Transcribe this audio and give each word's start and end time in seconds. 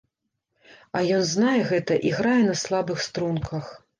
А 0.99 1.01
ён 1.17 1.21
знае 1.33 1.59
гэта 1.71 1.99
і 2.11 2.15
грае 2.19 2.39
на 2.49 2.57
слабых 2.63 2.97
струнках. 3.09 3.71